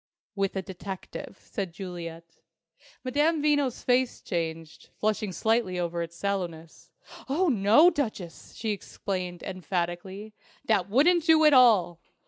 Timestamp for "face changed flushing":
3.83-5.31